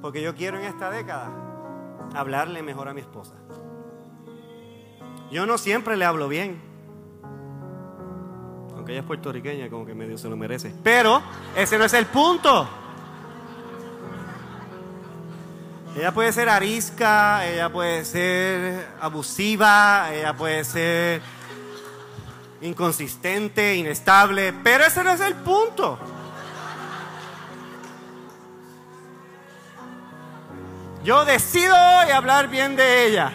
[0.00, 1.30] Porque yo quiero en esta década
[2.14, 3.34] hablarle mejor a mi esposa.
[5.30, 6.60] Yo no siempre le hablo bien.
[8.76, 10.74] Aunque ella es puertorriqueña, como que medio se lo merece.
[10.82, 11.22] Pero
[11.56, 12.68] ese no es el punto.
[15.96, 21.22] Ella puede ser arisca, ella puede ser abusiva, ella puede ser
[22.62, 25.98] inconsistente, inestable, pero ese no es el punto.
[31.04, 33.32] Yo decido hoy hablar bien de ella.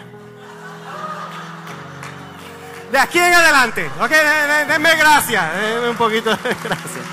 [2.90, 3.90] De aquí en adelante.
[4.00, 4.10] Ok,
[4.66, 5.54] denme gracias.
[5.60, 7.04] Denme un poquito de gracias.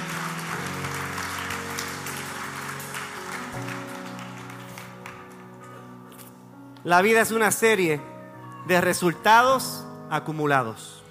[6.85, 7.99] La vida es una serie
[8.67, 11.04] de resultados acumulados.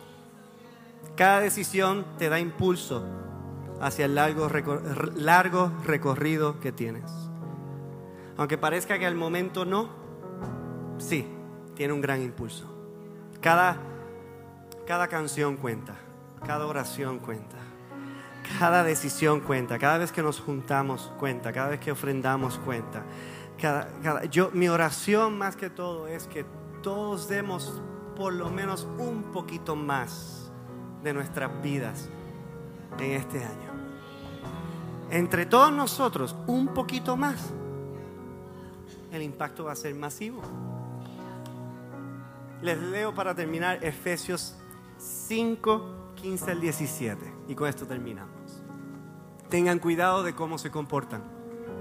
[1.17, 3.05] Cada decisión te da impulso
[3.81, 4.49] hacia el largo,
[5.85, 7.11] recorrido que tienes.
[8.37, 9.91] Aunque parezca que al momento no,
[10.99, 11.27] sí,
[11.77, 12.69] tiene un gran impulso.
[13.41, 13.77] Cada,
[14.87, 15.95] cada canción cuenta,
[16.45, 17.59] cada oración cuenta,
[18.59, 23.05] cada decisión cuenta, cada vez que nos juntamos cuenta, cada vez que ofrendamos cuenta.
[24.33, 26.45] Yo, mi oración más que todo es que
[26.83, 27.81] todos demos
[28.17, 30.43] por lo menos un poquito más
[31.05, 32.09] de nuestras vidas
[32.99, 33.73] en este año.
[35.11, 37.53] Entre todos nosotros, un poquito más
[39.13, 40.43] el impacto va a ser masivo.
[42.63, 44.57] Les leo para terminar Efesios
[44.99, 47.33] 5, 15 al 17.
[47.49, 48.63] Y con esto terminamos.
[49.51, 51.23] Tengan cuidado de cómo se comportan.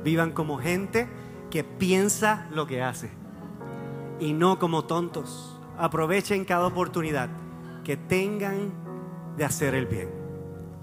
[0.03, 1.07] Vivan como gente
[1.49, 3.09] que piensa lo que hace.
[4.19, 5.59] Y no como tontos.
[5.77, 7.29] Aprovechen cada oportunidad
[7.83, 8.82] que tengan
[9.37, 10.09] de hacer el bien.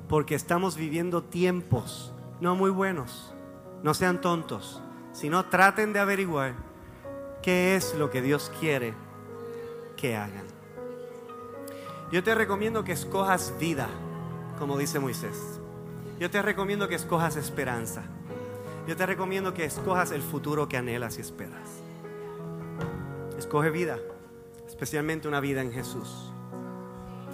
[0.09, 3.35] Porque estamos viviendo tiempos no muy buenos.
[3.83, 4.83] No sean tontos
[5.13, 6.55] sino traten de averiguar
[7.43, 8.95] qué es lo que Dios quiere
[9.97, 10.47] que hagan.
[12.13, 13.89] Yo te recomiendo que escojas vida,
[14.59, 15.61] como dice Moisés.
[16.19, 18.03] Yo te recomiendo que escojas esperanza.
[18.87, 21.69] Yo te recomiendo que escojas el futuro que anhelas y esperas.
[23.39, 23.99] Escoge vida,
[24.67, 26.33] especialmente una vida en Jesús.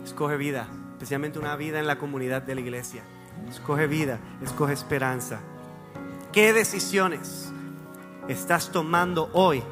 [0.05, 3.03] Escoge vida, especialmente una vida en la comunidad de la iglesia.
[3.51, 5.40] Escoge vida, escoge esperanza.
[6.32, 7.53] ¿Qué decisiones
[8.28, 9.62] estás tomando hoy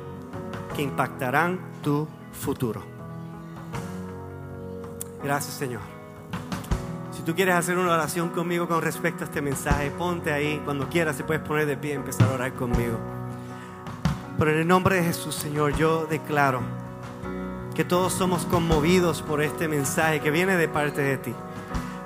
[0.75, 2.83] que impactarán tu futuro.
[5.23, 5.81] Gracias Señor.
[7.13, 10.61] Si tú quieres hacer una oración conmigo con respecto a este mensaje, ponte ahí.
[10.65, 12.99] Cuando quieras, te puedes poner de pie y empezar a orar conmigo.
[14.39, 16.61] Pero en el nombre de Jesús, Señor, yo declaro
[17.75, 21.35] que todos somos conmovidos por este mensaje que viene de parte de ti.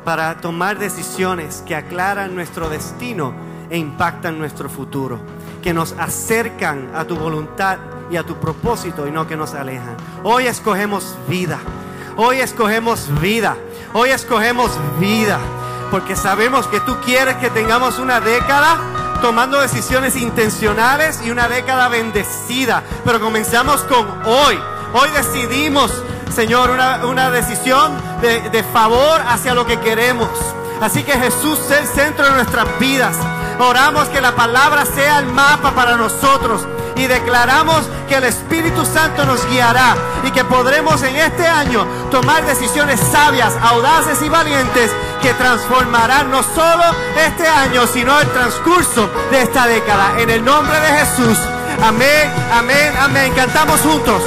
[0.04, 3.34] para tomar decisiones que aclaran nuestro destino
[3.68, 5.20] e impactan nuestro futuro,
[5.62, 7.76] que nos acercan a tu voluntad
[8.10, 9.98] y a tu propósito y no que nos alejan.
[10.22, 11.58] Hoy escogemos vida,
[12.16, 13.58] hoy escogemos vida,
[13.92, 15.38] hoy escogemos vida,
[15.90, 18.78] porque sabemos que tú quieres que tengamos una década
[19.20, 24.58] tomando decisiones intencionales y una década bendecida, pero comenzamos con hoy.
[24.92, 25.92] Hoy decidimos,
[26.34, 30.28] Señor, una, decisión de, de favor hacia lo que queremos.
[30.80, 33.16] Así que Jesús sea el centro de nuestras vidas.
[33.58, 36.62] Oramos que la palabra sea el mapa para nosotros
[36.98, 42.44] y declaramos que el Espíritu Santo nos guiará y que podremos en este año tomar
[42.44, 44.90] decisiones sabias, audaces y valientes
[45.22, 46.84] que transformarán no solo
[47.26, 50.20] este año, sino el transcurso de esta década.
[50.20, 51.38] En el nombre de Jesús.
[51.82, 53.32] Amén, amén, amén.
[53.34, 54.22] Cantamos juntos.